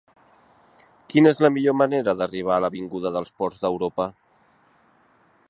Quina 1.13 1.33
és 1.35 1.41
la 1.45 1.51
millor 1.57 1.75
manera 1.81 2.15
d'arribar 2.21 2.57
a 2.57 2.59
l'avinguda 2.65 3.13
dels 3.19 3.35
Ports 3.43 3.65
d'Europa? 3.67 4.09